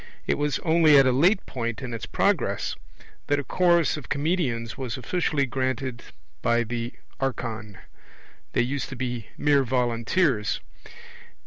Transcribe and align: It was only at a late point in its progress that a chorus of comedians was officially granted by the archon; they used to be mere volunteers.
It 0.25 0.39
was 0.39 0.57
only 0.65 0.97
at 0.97 1.05
a 1.05 1.11
late 1.11 1.45
point 1.45 1.79
in 1.83 1.93
its 1.93 2.07
progress 2.07 2.75
that 3.27 3.37
a 3.39 3.43
chorus 3.43 3.97
of 3.97 4.09
comedians 4.09 4.75
was 4.75 4.97
officially 4.97 5.45
granted 5.45 6.01
by 6.41 6.63
the 6.63 6.93
archon; 7.19 7.77
they 8.53 8.63
used 8.63 8.89
to 8.89 8.95
be 8.95 9.27
mere 9.37 9.63
volunteers. 9.63 10.59